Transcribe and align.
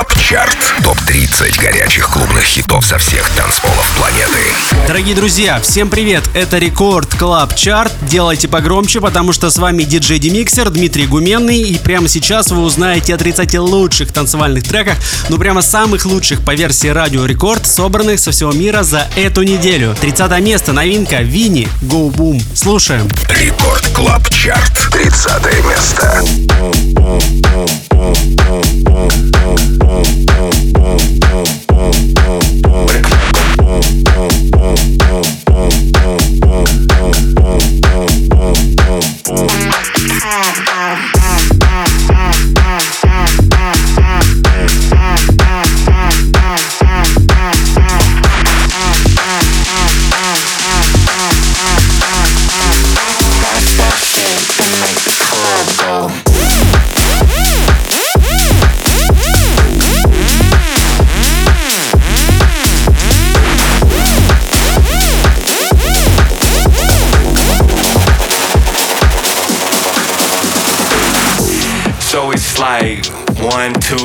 Club 0.00 0.18
Chart. 0.18 0.56
Топ-30 0.82 1.60
горячих 1.60 2.08
клубных 2.08 2.42
хитов 2.44 2.86
со 2.86 2.96
всех 2.96 3.28
танцполов 3.36 3.86
планеты. 3.98 4.40
Дорогие 4.86 5.14
друзья, 5.14 5.60
всем 5.60 5.90
привет! 5.90 6.24
Это 6.32 6.56
Record 6.56 7.14
Club 7.16 7.54
Chart. 7.54 7.92
Делайте 8.02 8.48
погромче, 8.48 9.02
потому 9.02 9.34
что 9.34 9.50
с 9.50 9.58
вами 9.58 9.82
диджей 9.82 10.18
DeMixer 10.18 10.70
Дмитрий 10.70 11.06
Гуменный. 11.06 11.60
И 11.60 11.76
прямо 11.76 12.08
сейчас 12.08 12.50
вы 12.50 12.62
узнаете 12.62 13.14
о 13.14 13.18
30 13.18 13.58
лучших 13.58 14.10
танцевальных 14.10 14.64
треках, 14.64 14.96
ну 15.28 15.36
прямо 15.36 15.60
самых 15.60 16.06
лучших 16.06 16.46
по 16.46 16.54
версии 16.54 16.88
Радио 16.88 17.26
Рекорд, 17.26 17.66
собранных 17.66 18.20
со 18.20 18.30
всего 18.30 18.52
мира 18.52 18.82
за 18.82 19.06
эту 19.16 19.42
неделю. 19.42 19.94
30 20.00 20.40
место, 20.40 20.72
новинка, 20.72 21.20
VINNE, 21.20 21.68
Go 21.82 22.10
Boom. 22.10 22.42
Слушаем. 22.54 23.06
Record 23.28 23.86
Club 23.88 24.26
Chart. 24.30 24.88
30 24.92 25.42
место. 25.68 26.24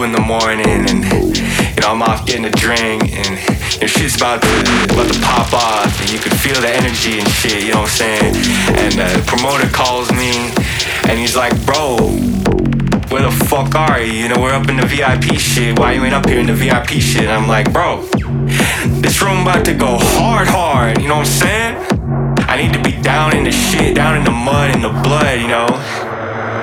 In 0.05 0.11
the 0.11 0.21
morning 0.21 0.69
and 0.69 1.03
you 1.73 1.81
know 1.81 1.89
I'm 1.89 2.01
off 2.03 2.27
getting 2.27 2.45
a 2.45 2.51
drink 2.51 3.09
and 3.11 3.41
your 3.81 3.89
shit's 3.89 4.15
about 4.15 4.39
to 4.43 4.93
about 4.93 5.11
to 5.11 5.19
pop 5.19 5.51
off 5.51 5.99
and 5.99 6.11
you 6.13 6.19
can 6.19 6.31
feel 6.37 6.61
the 6.61 6.69
energy 6.69 7.17
and 7.17 7.27
shit, 7.27 7.63
you 7.65 7.73
know 7.73 7.81
what 7.81 7.89
I'm 7.89 7.97
saying? 7.97 8.35
And 8.85 8.93
uh, 9.01 9.17
the 9.17 9.23
promoter 9.25 9.67
calls 9.67 10.11
me 10.11 10.53
and 11.09 11.17
he's 11.17 11.35
like, 11.35 11.53
bro, 11.65 11.97
where 13.09 13.23
the 13.23 13.33
fuck 13.49 13.73
are 13.73 13.99
you? 13.99 14.13
You 14.13 14.29
know, 14.29 14.39
we're 14.39 14.53
up 14.53 14.69
in 14.69 14.77
the 14.77 14.85
VIP 14.85 15.39
shit. 15.39 15.79
Why 15.79 15.93
you 15.93 16.03
ain't 16.03 16.13
up 16.13 16.27
here 16.27 16.39
in 16.39 16.45
the 16.45 16.53
VIP 16.53 17.01
shit? 17.01 17.23
And 17.23 17.31
I'm 17.31 17.47
like, 17.47 17.73
bro, 17.73 18.05
this 19.01 19.21
room 19.23 19.41
about 19.41 19.65
to 19.65 19.73
go 19.73 19.97
hard, 19.97 20.47
hard. 20.47 21.01
You 21.01 21.07
know 21.07 21.17
what 21.17 21.27
I'm 21.27 21.33
saying? 21.33 21.95
I 22.45 22.61
need 22.61 22.73
to 22.73 22.81
be 22.81 23.01
down 23.01 23.35
in 23.35 23.43
the 23.43 23.51
shit, 23.51 23.95
down 23.95 24.17
in 24.17 24.23
the 24.23 24.31
mud, 24.31 24.75
in 24.75 24.81
the 24.81 24.93
blood, 25.01 25.41
you 25.41 25.47
know? 25.47 25.67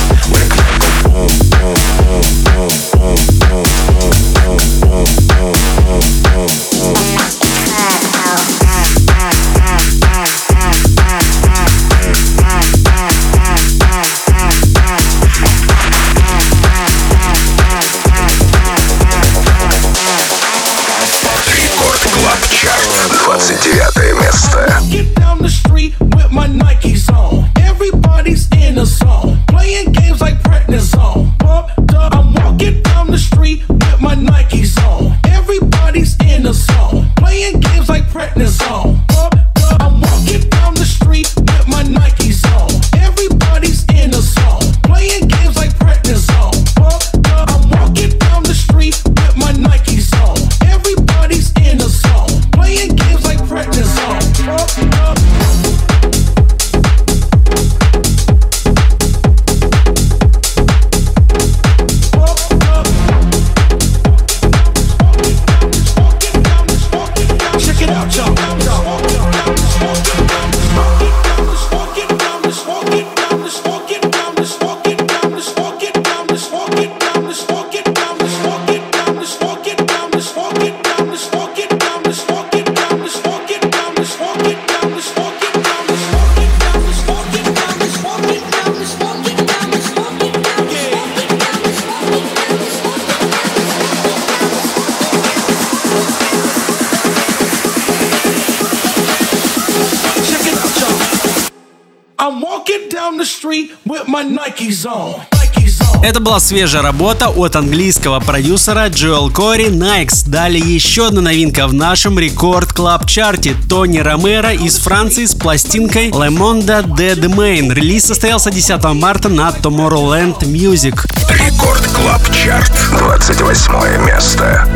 Это 106.06 106.20
была 106.20 106.40
свежая 106.40 106.84
работа 106.84 107.30
от 107.30 107.56
английского 107.56 108.20
продюсера 108.20 108.90
Joel 108.90 109.32
Corry 109.32 109.70
Nikes. 109.70 110.22
Далее 110.22 110.62
еще 110.62 111.08
одна 111.08 111.22
новинка 111.22 111.68
в 111.68 111.74
нашем 111.74 112.20
Record 112.20 112.72
Club 112.72 113.08
Чарте 113.08 113.56
Tony 113.68 113.98
Romera 113.98 114.54
из 114.54 114.78
Франции 114.78 115.26
с 115.26 115.34
пластинкой 115.34 116.12
Le 116.12 116.30
Monde 116.30 116.86
de 116.86 117.16
Demain. 117.16 117.74
Релиз 117.74 118.06
состоялся 118.06 118.52
10 118.52 118.84
марта 118.94 119.30
на 119.30 119.50
Tomorrowland 119.50 120.42
Music. 120.42 120.94
Record 121.28 121.82
Club 121.88 122.22
Chart 122.32 122.72
28 123.00 124.06
место. 124.06 124.68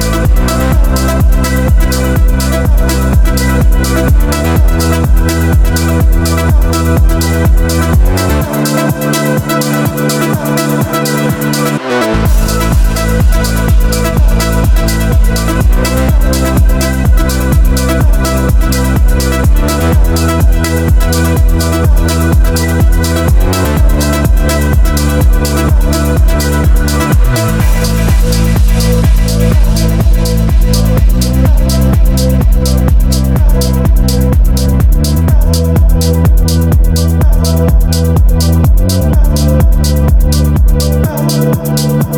Thank 3.61 3.89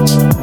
Thank 0.02 0.41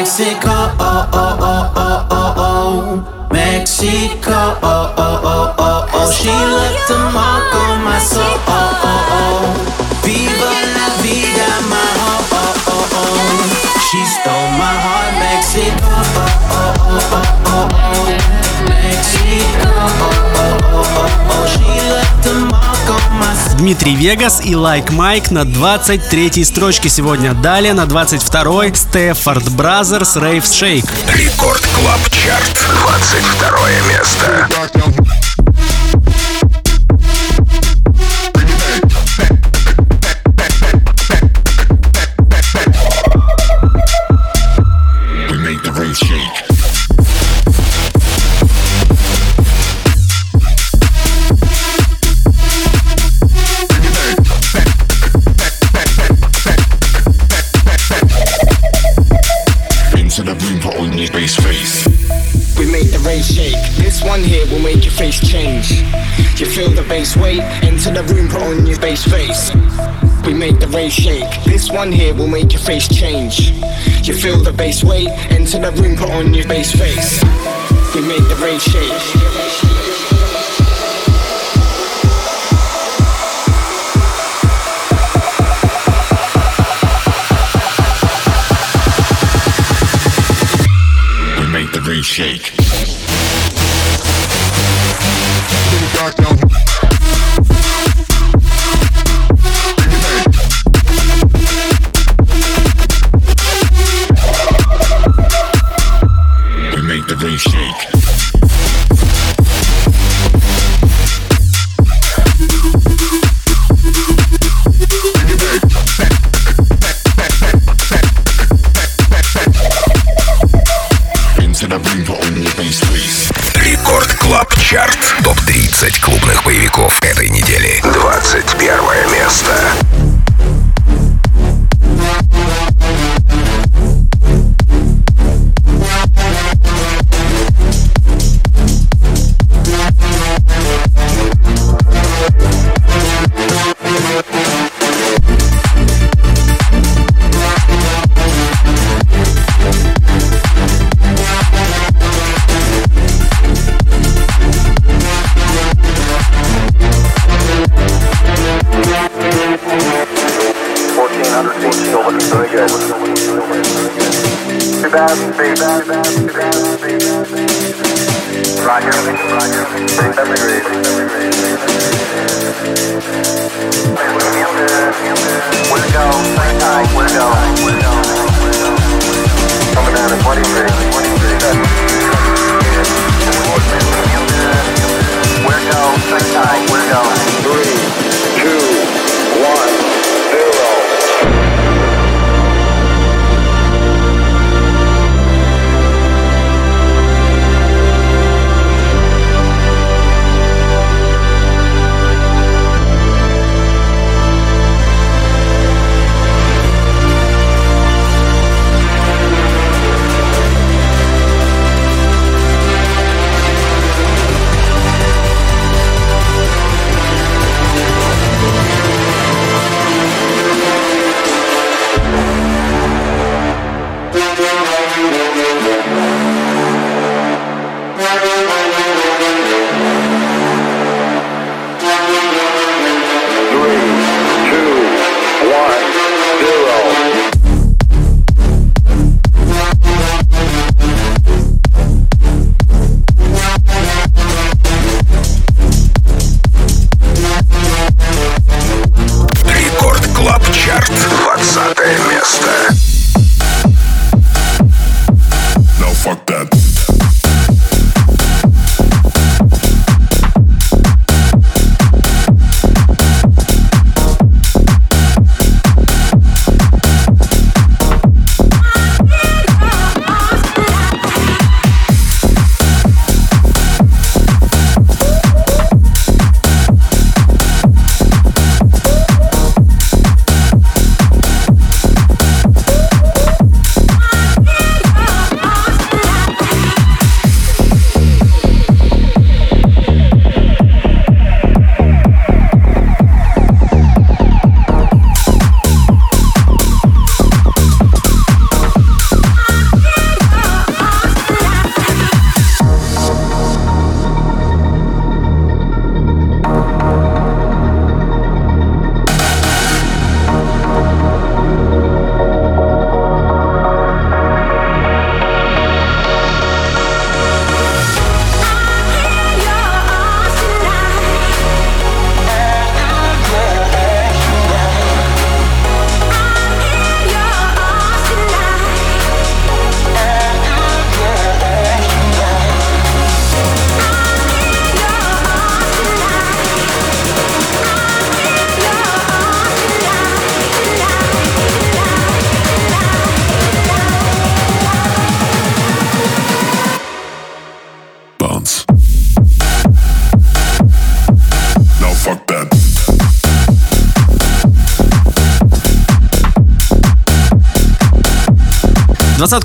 Mexico. 0.00 0.48
Oh, 0.48 1.10
oh, 1.12 1.36
oh, 1.44 1.72
oh, 1.76 2.06
oh, 2.10 2.34
oh. 2.40 3.28
Mexico. 3.30 4.32
Oh, 4.32 4.94
oh, 4.96 5.20
oh, 5.28 5.54
oh, 5.58 5.88
oh. 5.92 6.08
She 6.10 6.30
left 6.32 6.88
a 6.88 6.96
mark 7.12 7.52
on 7.54 7.84
my 7.84 7.98
soul. 7.98 8.24
Oh, 8.24 8.80
oh, 8.80 9.12
oh. 9.20 9.44
Viva 10.00 10.52
la 10.72 10.88
vida, 11.04 11.48
my 11.68 11.84
oh, 12.00 12.32
oh, 12.32 12.64
oh, 12.72 12.96
oh. 12.96 13.44
She 13.92 14.00
stole 14.08 14.48
my 14.56 14.72
heart, 14.72 15.12
Mexico. 15.20 15.92
Oh, 15.92 16.32
oh, 16.48 16.80
oh, 16.80 17.12
oh, 17.12 17.28
oh, 17.44 17.68
oh. 17.76 18.08
Mexico. 18.72 19.68
Oh, 19.68 20.00
oh, 20.00 20.64
oh, 20.64 20.96
oh, 20.96 21.28
oh. 21.28 21.44
She 21.52 21.76
left 21.92 21.99
Дмитрий 23.60 23.94
Вегас 23.94 24.40
и 24.42 24.54
Like 24.54 24.88
Mike 24.88 25.34
на 25.34 25.44
23 25.44 26.44
строчке 26.44 26.88
сегодня. 26.88 27.34
Далее 27.34 27.74
на 27.74 27.84
22-й 27.84 28.74
Стефорд 28.74 29.50
Бразерс 29.50 30.16
Rave 30.16 30.44
Shake. 30.44 30.88
Рекорд 31.14 31.60
Клаб 31.60 32.00
Чарт. 32.10 32.58
22 32.80 33.68
место. 33.90 34.48
Bass 67.10 67.22
weight, 67.22 67.40
enter 67.64 67.90
the 67.90 68.14
room, 68.14 68.28
put 68.28 68.42
on 68.42 68.66
your 68.66 68.78
bass 68.78 69.04
face. 69.04 69.52
We 70.24 70.34
make 70.34 70.60
the 70.60 70.68
rave 70.68 70.92
shake. 70.92 71.42
This 71.44 71.70
one 71.70 71.90
here 71.90 72.14
will 72.14 72.28
make 72.28 72.52
your 72.52 72.60
face 72.60 72.86
change. 72.88 73.50
You 74.06 74.14
feel 74.14 74.38
the 74.38 74.52
bass 74.52 74.84
weight, 74.84 75.08
enter 75.30 75.58
the 75.58 75.72
room, 75.82 75.96
put 75.96 76.10
on 76.10 76.34
your 76.34 76.46
bass 76.46 76.72
face. 76.72 77.22
We 77.94 78.02
make 78.02 78.26
the 78.28 78.36
rave 78.36 78.62
shake. 78.62 78.92
We 91.40 91.46
make 91.52 91.72
the 91.72 91.80
rave 91.80 92.04
shake. 92.04 92.59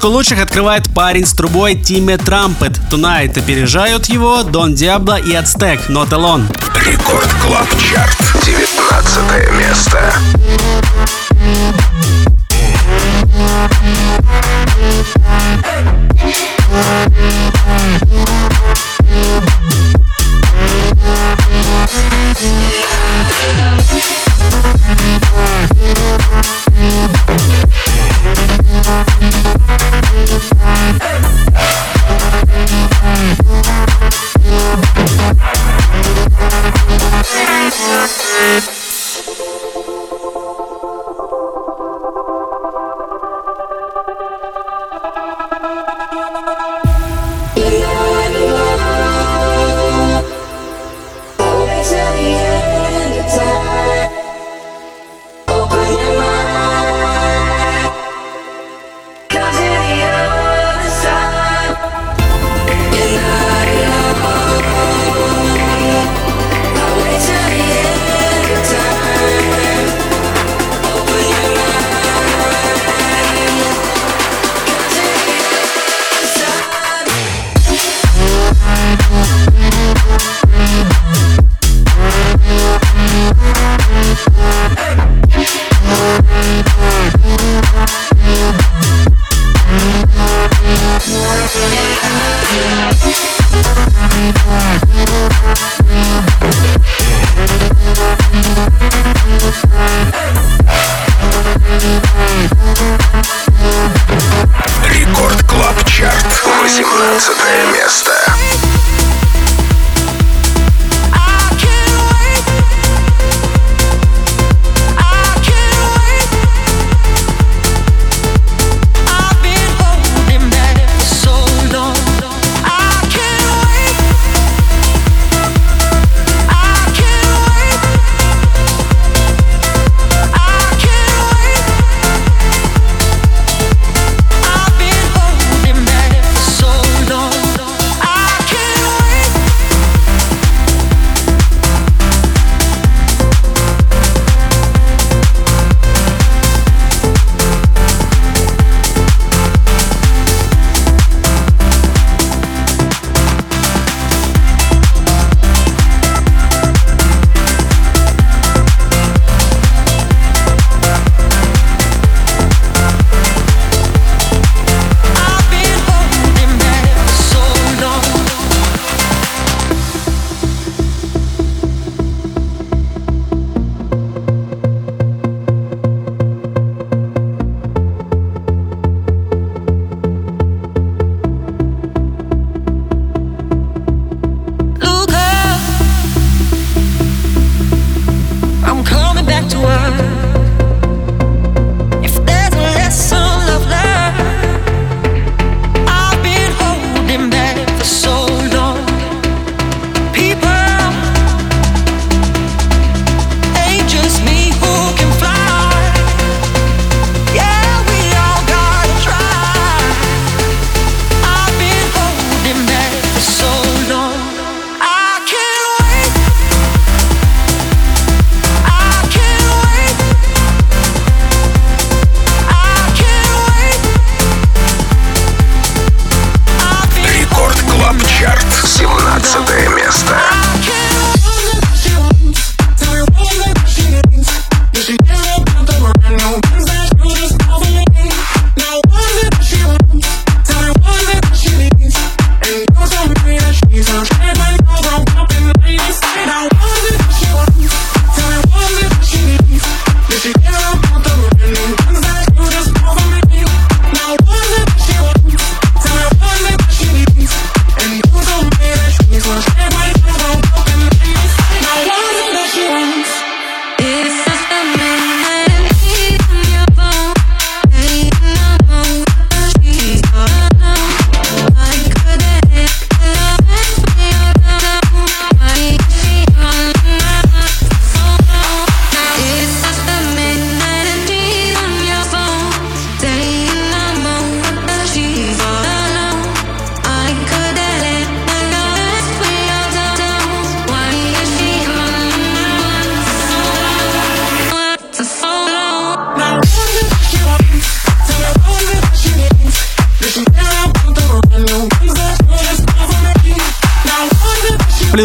Двадцатку 0.05 0.19
лучших 0.19 0.39
открывает 0.39 0.93
парень 0.93 1.25
с 1.25 1.33
трубой 1.33 1.73
Timmy 1.73 2.17
Trumpet. 2.17 2.79
Tonight 2.91 3.39
опережают 3.39 4.05
его 4.05 4.43
Don 4.43 4.75
Diablo 4.75 5.19
и 5.19 5.33
Azteck 5.33 5.89
Not 5.89 6.09
Alone. 6.09 6.45
Record 6.85 7.33
Club 7.41 7.67
Chart. 7.79 8.15
19 8.45 9.51
место. 9.57 10.13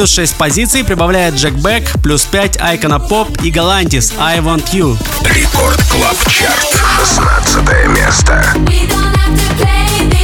плюс 0.00 0.12
6 0.12 0.36
позиций 0.36 0.82
прибавляет 0.82 1.34
Jack 1.34 1.52
Back, 1.56 2.00
плюс 2.02 2.22
5 2.22 2.58
Icona 2.58 2.98
Pop 2.98 3.28
и 3.42 3.50
Galantis 3.50 4.14
I 4.18 4.38
Want 4.38 4.72
You. 4.72 4.96
Record 5.24 5.78
Club 5.90 6.16
Chart, 6.26 6.80
16 6.96 7.86
место. 7.88 8.42
We 8.64 8.88
don't 8.88 9.14
have 9.14 9.36
to 9.36 9.62
play 9.62 10.08
this. 10.08 10.19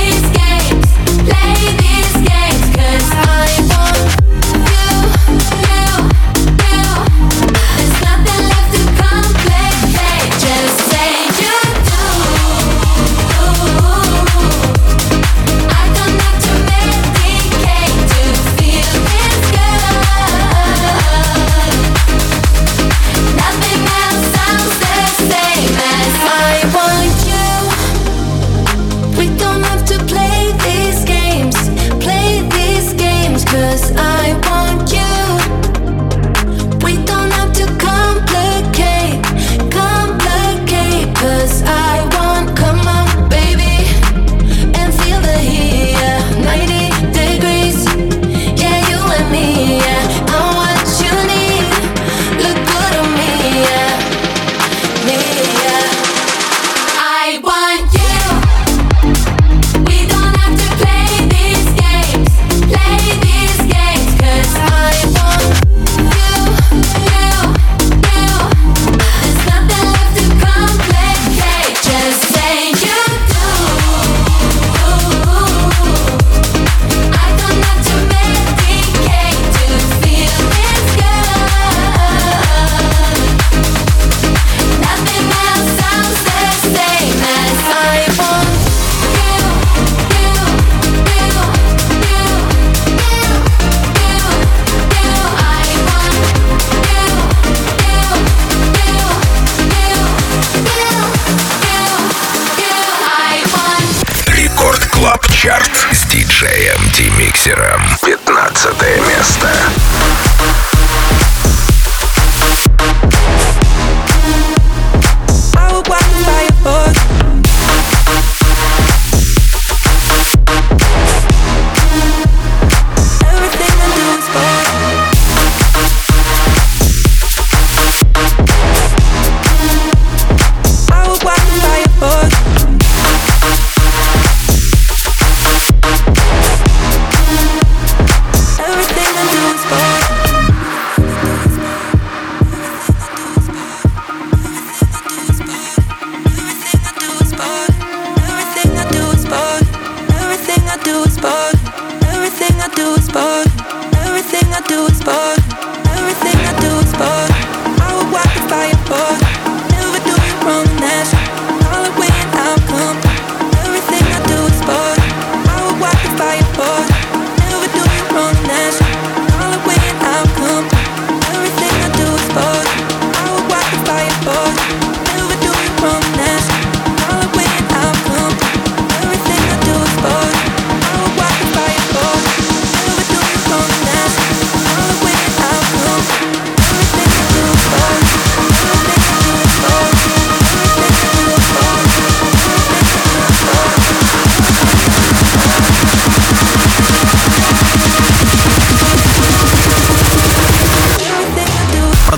Миксера. 107.47 107.76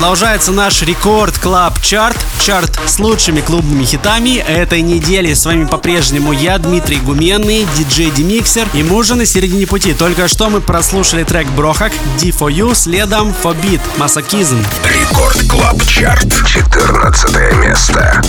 Продолжается 0.08 0.52
наш 0.52 0.80
рекорд 0.80 1.38
клаб 1.38 1.82
чарт. 1.82 2.16
Чарт 2.40 2.80
с 2.86 2.98
лучшими 2.98 3.42
клубными 3.42 3.84
хитами 3.84 4.38
этой 4.38 4.80
недели. 4.80 5.34
С 5.34 5.44
вами 5.44 5.66
по-прежнему 5.66 6.32
я, 6.32 6.56
Дмитрий 6.56 6.96
Гуменный, 6.96 7.66
диджей 7.76 8.10
Демиксер 8.10 8.66
и 8.72 8.82
мужа 8.82 9.16
на 9.16 9.26
середине 9.26 9.66
пути. 9.66 9.92
Только 9.92 10.26
что 10.26 10.48
мы 10.48 10.62
прослушали 10.62 11.24
трек 11.24 11.46
Брохак 11.48 11.92
D4U, 12.22 12.74
следом 12.74 13.34
Forbid, 13.44 13.82
Масокизм. 13.98 14.64
Рекорд 14.82 15.42
клаб 15.46 15.76
чарт, 15.84 16.46
14 16.46 17.56
место. 17.56 18.22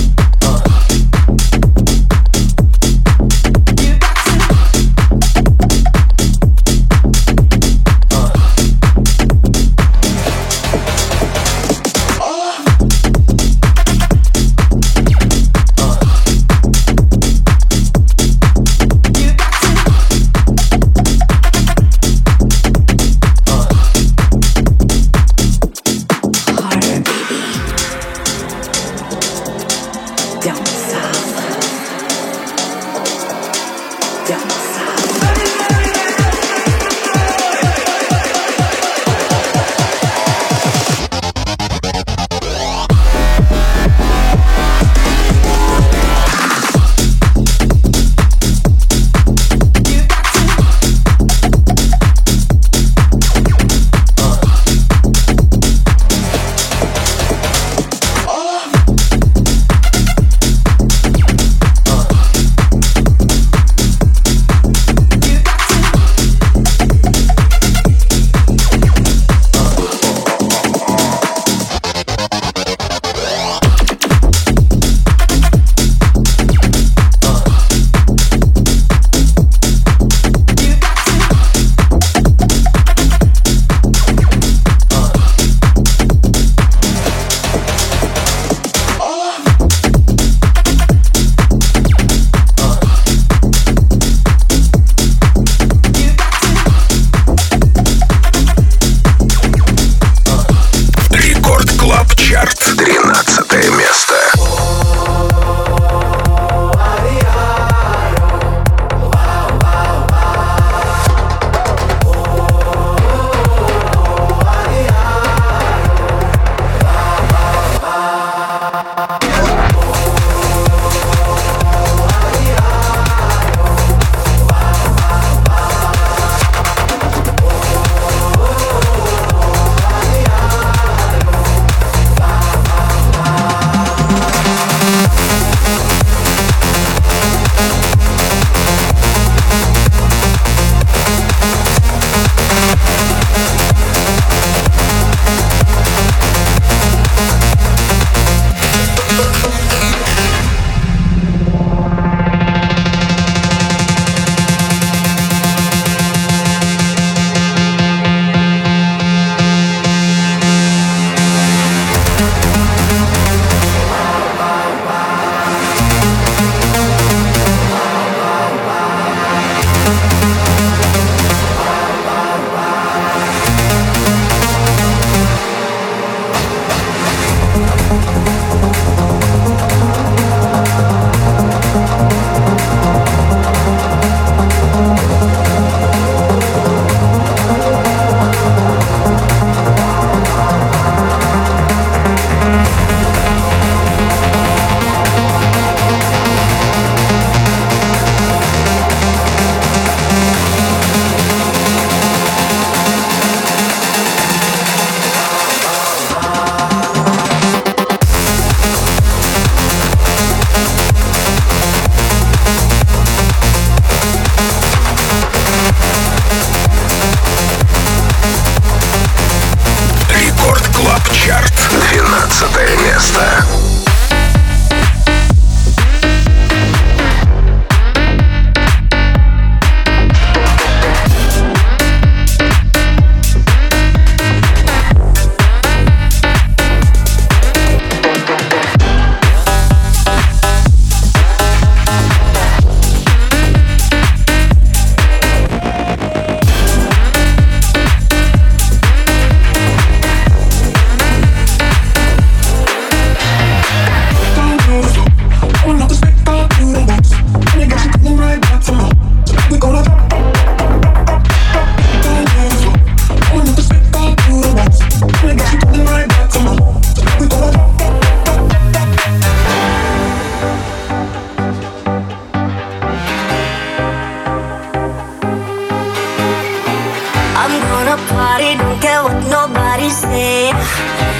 I'm 277.39 277.55
gonna 277.71 277.95
party, 278.11 278.59
don't 278.59 278.81
care 278.83 278.99
what 279.01 279.15
nobody 279.31 279.87
say. 279.87 280.51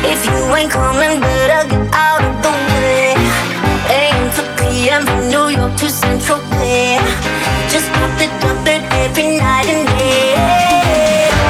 If 0.03 0.19
you 0.27 0.35
ain't 0.51 0.69
coming, 0.69 1.23
better 1.23 1.63
get 1.71 1.87
out 1.95 2.19
of 2.19 2.35
the 2.43 2.51
way. 2.51 3.15
AM 3.87 4.27
to 4.35 4.43
PM 4.59 5.07
from 5.07 5.31
New 5.31 5.47
York 5.47 5.79
to 5.79 5.87
Central 5.87 6.43
Bay. 6.59 6.99
Just 7.71 7.87
pop 7.95 8.19
it 8.19 8.27
up 8.43 8.67
it 8.67 8.83
every 8.99 9.39
night 9.39 9.71
and 9.71 9.87
day. 9.95 10.35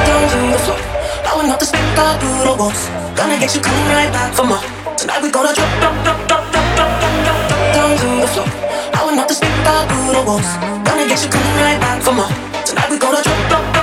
Doing 0.06 0.54
the 0.54 0.60
floor, 0.62 0.78
blowing 1.26 1.50
up 1.50 1.58
the 1.58 1.66
spec 1.66 1.98
all 1.98 2.14
through 2.22 2.46
the 2.46 2.54
walls. 2.54 2.80
Gonna 3.18 3.42
get 3.42 3.50
you 3.50 3.60
coming 3.66 3.90
right 3.90 4.12
back 4.14 4.30
for 4.38 4.46
more. 4.46 4.62
Tonight 4.94 5.18
we 5.18 5.34
gonna 5.34 5.50
drop, 5.50 5.72
drop, 5.82 5.96
drop, 6.06 6.18
drop, 6.30 6.44
drop, 6.54 6.66
drop, 6.78 6.90
drop, 7.02 7.26
drop. 7.26 7.74
Down 7.74 7.90
to 7.98 8.06
the 8.22 8.28
floor, 8.30 8.46
blowing 8.94 9.18
up 9.18 9.26
the 9.26 9.34
to 9.34 9.50
all 9.66 9.82
through 9.90 10.14
the 10.14 10.22
walls. 10.22 10.50
Gonna 10.86 11.10
get 11.10 11.18
you 11.26 11.30
coming 11.34 11.58
right 11.58 11.80
back 11.82 11.98
for 12.06 12.14
more. 12.14 12.30
Tonight 12.62 12.86
we 12.86 12.98
gonna 13.02 13.18
drop, 13.18 13.42
drop, 13.50 13.64
drop. 13.74 13.79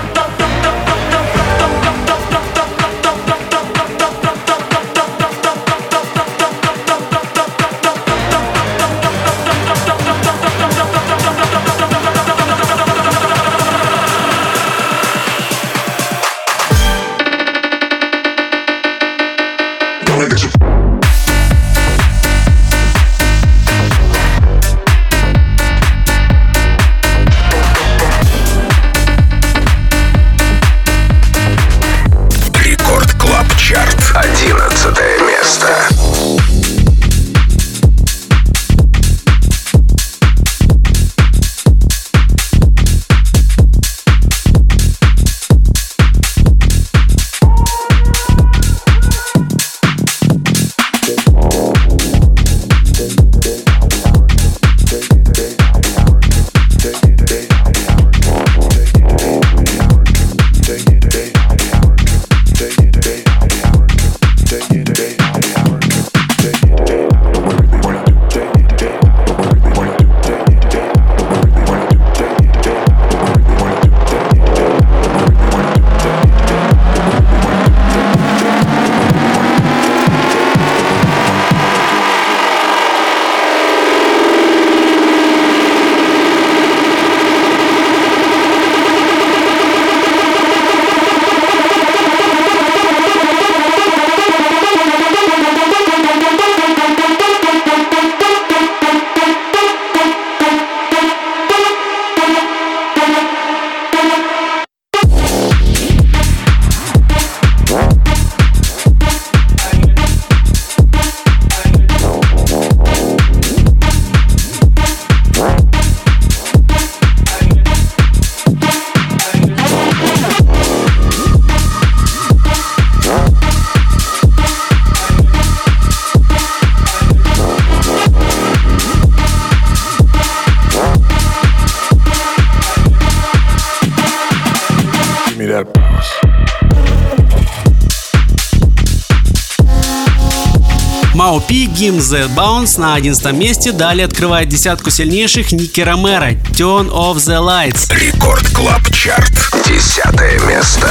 Z 142.07 142.29
Bounce 142.37 142.79
на 142.79 142.95
11 142.95 143.33
месте. 143.33 143.73
Далее 143.73 144.05
открывает 144.05 144.47
десятку 144.47 144.89
сильнейших 144.89 145.51
Nicky 145.51 145.81
Romero, 145.81 146.31
Turn 146.53 146.89
Off 146.89 147.15
the 147.17 147.37
Lights. 147.37 147.93
Record 147.93 148.47
Club 148.51 148.89
Chart. 148.93 149.33
Десятое 149.67 150.39
место. 150.47 150.87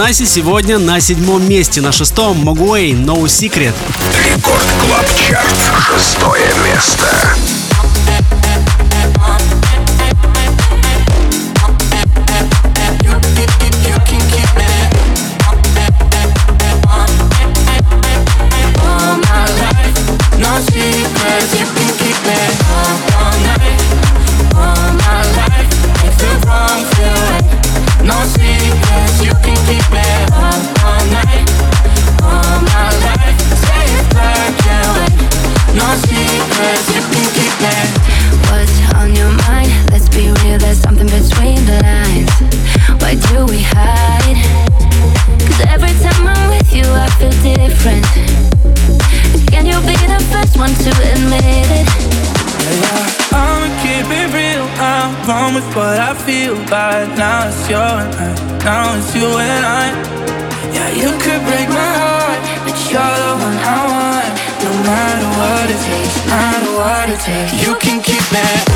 Benassi 0.00 0.24
сегодня 0.24 0.78
на 0.78 0.98
седьмом 0.98 1.46
месте, 1.46 1.82
на 1.82 1.92
шестом 1.92 2.38
Moguai 2.38 2.92
No 2.92 3.24
Secret. 3.24 3.74
Record 4.24 4.64
Club 4.80 5.06
Chart, 5.14 5.54
шестое 5.78 6.50
место. 6.64 7.59
Now 58.64 58.94
it's 58.98 59.14
you 59.14 59.24
and 59.24 59.64
I. 59.64 59.88
Yeah, 60.74 60.90
you 60.92 61.10
could 61.18 61.42
break 61.48 61.68
my 61.68 61.92
heart, 62.04 62.40
but 62.64 62.76
you're 62.92 63.00
the 63.00 63.32
one 63.40 63.56
I 63.56 63.80
want. 63.88 64.32
No 64.64 64.70
matter 64.84 65.28
what 65.40 65.66
it 65.70 65.80
takes, 65.88 66.16
no 66.18 66.36
matter 66.36 66.72
what 66.76 67.08
it 67.08 67.20
takes, 67.20 67.66
you 67.66 67.74
can 67.76 68.02
keep 68.02 68.22
that. 68.30 68.69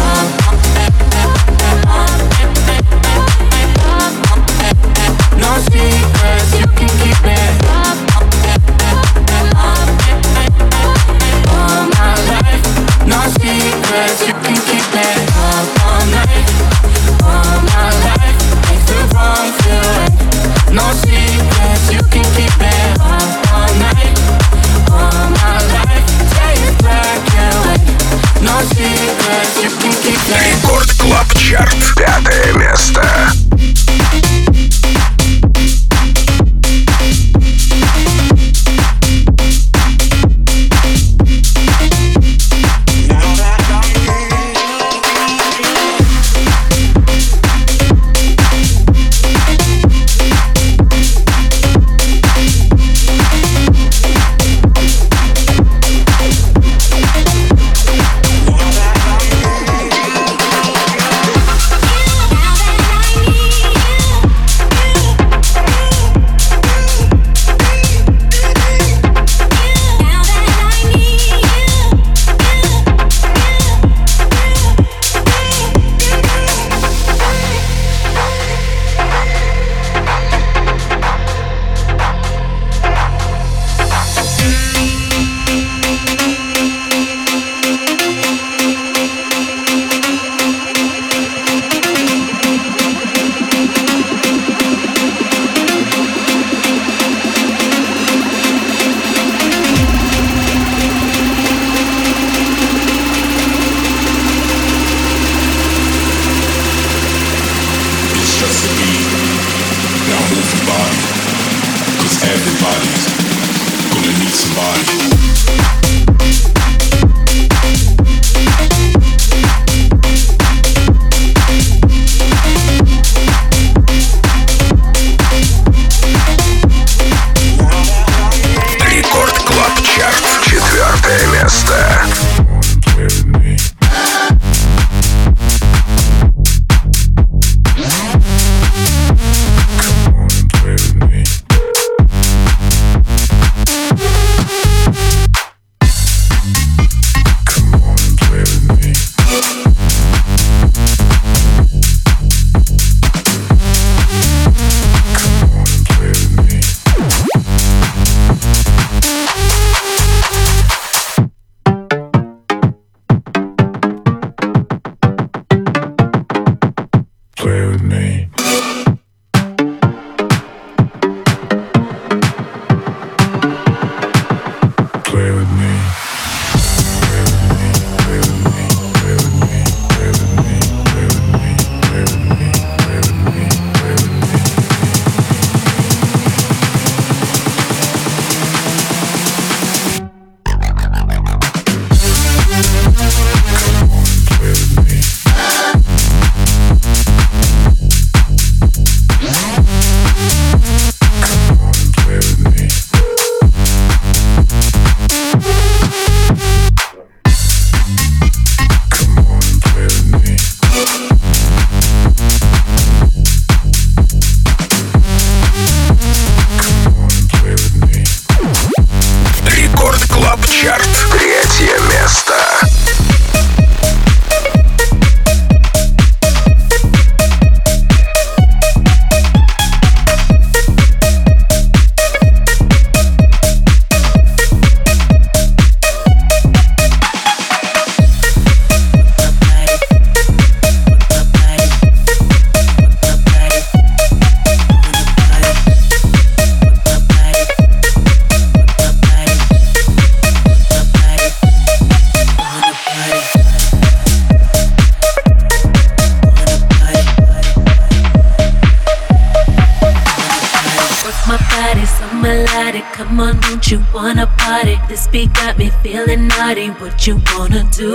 What 266.84 267.06
you 267.06 267.18
wanna 267.34 267.64
do? 267.72 267.93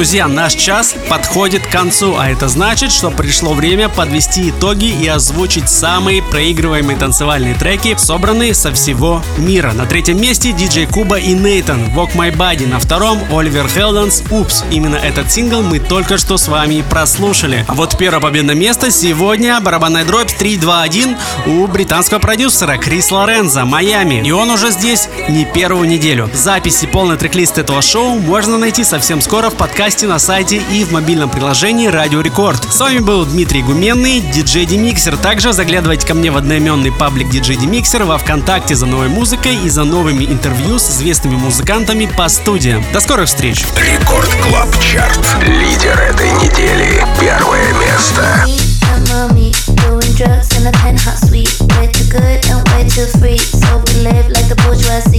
Друзья, 0.00 0.28
наш 0.28 0.54
час 0.54 0.94
подходит 1.10 1.66
к 1.66 1.70
концу, 1.70 2.16
а 2.18 2.30
это 2.30 2.48
значит, 2.48 2.90
что 2.90 3.10
пришло 3.10 3.52
время 3.52 3.90
подвести 3.90 4.48
итоги 4.48 4.86
и 4.86 5.06
озвучить 5.06 5.68
самые 5.68 6.22
проигрываемые 6.22 6.96
танцевальные 6.96 7.54
треки, 7.54 7.94
собранные 7.98 8.54
со 8.54 8.72
всего 8.72 9.22
мира. 9.36 9.72
На 9.72 9.84
третьем 9.84 10.18
месте 10.18 10.52
DJ 10.52 10.86
Kuba 10.86 11.18
и 11.18 11.34
Neitan 11.34 11.88
Walk 11.94 12.14
My 12.14 12.34
Body, 12.34 12.66
на 12.66 12.78
втором 12.78 13.18
Oliver 13.30 13.68
Heldens 13.68 14.22
Oops. 14.30 14.64
Именно 14.70 14.96
этот 14.96 15.30
сингл 15.30 15.60
мы 15.60 15.80
только 15.80 16.16
что 16.16 16.38
с 16.38 16.48
вами 16.48 16.82
прослушали. 16.88 17.66
А 17.68 17.74
вот 17.74 17.98
первое 17.98 18.20
победное 18.20 18.54
место 18.54 18.90
сегодня 18.90 19.60
барабанная 19.60 20.06
дробь 20.06 20.30
3-2-1 20.30 21.18
у 21.44 21.66
британского 21.66 22.20
продюсера 22.20 22.78
Chris 22.78 23.10
Lorenzo, 23.10 23.66
Mami. 23.66 24.26
И 24.26 24.30
он 24.30 24.48
уже 24.48 24.70
здесь 24.70 25.10
не 25.28 25.44
первую 25.44 25.86
неделю. 25.86 26.30
Записи 26.32 26.86
полный 26.86 27.18
трек-лист 27.18 27.58
этого 27.58 27.82
шоу 27.82 28.18
можно 28.18 28.56
найти 28.56 28.82
совсем 28.82 29.20
скоро 29.20 29.50
в 29.50 29.56
подкасте 29.56 29.89
на 29.90 30.18
сайте 30.18 30.62
и 30.70 30.84
в 30.84 30.92
мобильном 30.92 31.28
приложении 31.28 31.88
Радио 31.88 32.20
Рекорд. 32.20 32.72
С 32.72 32.78
вами 32.78 33.00
был 33.00 33.26
Дмитрий 33.26 33.62
Гуменный, 33.62 34.20
диджей 34.20 34.64
DeMixer. 34.64 35.16
Также 35.16 35.52
заглядывайте 35.52 36.06
ко 36.06 36.14
мне 36.14 36.30
в 36.30 36.36
одноименный 36.36 36.92
паблик 36.92 37.28
диджей 37.28 37.56
DeMixer 37.56 38.04
во 38.04 38.16
Вконтакте 38.16 38.76
за 38.76 38.86
новой 38.86 39.08
музыкой 39.08 39.56
и 39.56 39.68
за 39.68 39.84
новыми 39.84 40.24
интервью 40.24 40.78
с 40.78 40.88
известными 40.90 41.34
музыкантами 41.36 42.06
по 42.06 42.28
студиям. 42.28 42.84
До 42.92 43.00
скорых 43.00 43.26
встреч! 43.26 43.64
Рекорд 43.76 44.30
Клаб 44.42 44.68
Чарт. 44.80 45.20
Лидер 45.44 45.98
этой 45.98 46.30
недели. 46.32 47.04
Первое 47.20 47.72
место. 47.74 48.46
and 48.92 49.08
mommy 49.08 49.52
doing 49.86 50.12
drugs 50.14 50.56
in 50.58 50.66
a 50.66 50.72
penthouse 50.72 51.28
suite. 51.28 51.50
Way 51.76 51.86
too 51.92 52.08
good 52.10 52.38
and 52.50 52.66
way 52.70 52.88
too 52.88 53.06
free, 53.18 53.38
so 53.38 53.82
we 53.86 54.02
live 54.02 54.26
like 54.30 54.48
the 54.48 54.56
bourgeoisie. 54.64 55.09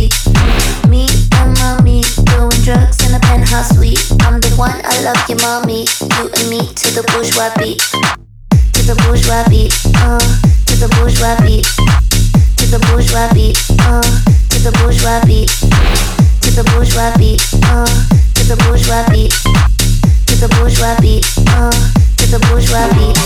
up 5.12 5.28
your 5.28 5.39
mommy. 5.41 5.86
You 6.16 6.30
and 6.32 6.47
me 6.49 6.59
to 6.59 6.88
the 6.95 7.03
bourgeois 7.12 7.51
beat. 7.59 7.80
To 8.74 8.82
the 8.88 8.95
bourgeois 9.03 9.43
beat. 9.49 9.74
Uh, 9.99 10.20
to 10.68 10.76
the 10.80 10.88
bourgeois 10.95 11.36
beat. 11.43 11.66
To 12.59 12.66
the 12.72 12.80
bourgeois 12.88 13.28
beat. 13.34 13.57
Uh, 13.82 14.01
to 14.51 14.57
the 14.64 14.72
bourgeois 14.80 15.20
beat. 15.28 15.49
To 16.43 16.49
the 16.55 16.64
bourgeois 16.72 17.12
beat. 17.18 17.41
Uh, 17.68 17.88
to 18.36 18.43
the 18.47 18.55
bourgeois 18.64 19.03
beat. 19.12 19.32
To 20.28 20.36
the 20.39 20.47
bourgeois 20.55 20.95
beat. 21.01 21.26
Uh, 21.51 21.72
to 22.18 22.26
the 22.32 22.39
bourgeois 22.47 22.88
beat. 22.95 23.20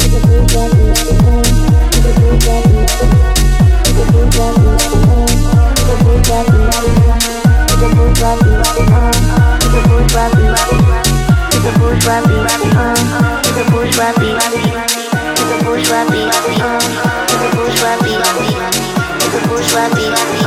To 0.00 0.06
the 0.10 0.20
bourgeois 0.28 0.68
beat. 0.76 1.00
To 1.00 2.04
the 2.04 2.20
bourgeois 2.20 2.60
beat. 2.68 2.92
To 3.80 3.90
the 3.96 4.04
bourgeois 4.12 4.52
beat. 4.52 4.84
To 5.76 5.82
the 5.86 5.96
bourgeois 6.04 6.44
beat. 7.44 7.49
It's 7.80 7.92
a 7.92 7.96
bourgeois 7.96 8.36
beat. 8.36 8.60
It's 16.50 17.40
a 17.40 17.50
bourgeois 17.56 17.96
beat. 18.04 18.20
It's 19.24 19.34
a 19.34 19.48
bourgeois 19.48 19.88
beat. 19.96 20.39